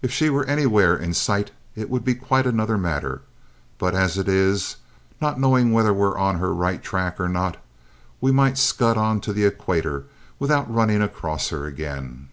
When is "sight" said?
1.12-1.50